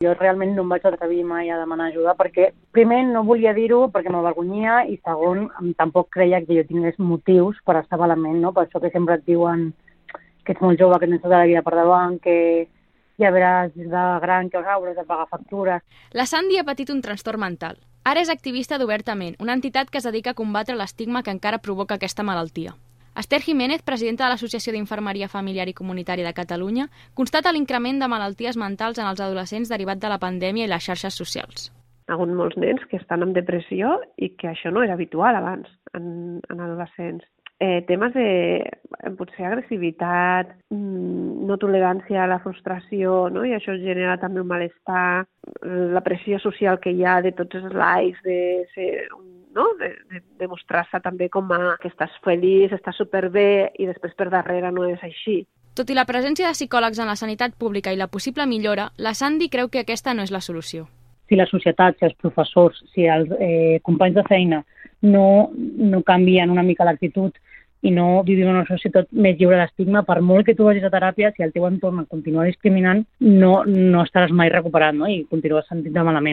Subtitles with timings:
[0.00, 3.82] Jo realment no em vaig atrevir mai a demanar ajuda perquè, primer, no volia dir-ho
[3.92, 5.42] perquè m'avergonyia i, segon,
[5.76, 8.54] tampoc creia que jo tingués motius per estar malament, no?
[8.56, 9.66] Per això que sempre et diuen
[10.46, 12.38] que ets molt jove, que tens tota la vida per davant, que
[13.20, 15.84] ja veràs de gran que hauràs de pagar factures.
[16.16, 17.76] La Sandy ha patit un trastorn mental.
[18.00, 22.00] Ara és activista d'Obertament, una entitat que es dedica a combatre l'estigma que encara provoca
[22.00, 22.72] aquesta malaltia.
[23.18, 28.56] Esther Jiménez, presidenta de l'Associació d'Infermeria Familiar i Comunitària de Catalunya, constata l'increment de malalties
[28.56, 31.70] mentals en els adolescents derivat de la pandèmia i les xarxes socials.
[32.08, 35.68] Hi ha molts nens que estan amb depressió i que això no era habitual abans
[35.94, 37.26] en, en adolescents
[37.60, 38.64] eh, temes de
[39.18, 43.44] potser agressivitat, mm, no tolerància a la frustració, no?
[43.44, 45.26] i això genera també un malestar,
[45.62, 48.90] la pressió social que hi ha de tots els likes, de ser
[49.54, 49.66] no?
[49.78, 54.30] de, de, de mostrar-se també com a que estàs feliç, estàs superbé i després per
[54.32, 55.42] darrere no és així.
[55.74, 59.14] Tot i la presència de psicòlegs en la sanitat pública i la possible millora, la
[59.14, 60.88] Sandy creu que aquesta no és la solució.
[61.30, 64.64] Si la societat, si els professors, si els eh, companys de feina
[65.06, 67.38] no, no canvien una mica l'actitud
[67.80, 70.90] i no vivim en una societat més lliure d'estigma, per molt que tu vagis a
[70.92, 75.08] teràpia, si el teu entorn continua discriminant, no, no estaràs mai recuperat no?
[75.08, 76.28] i continues sentint-te malament.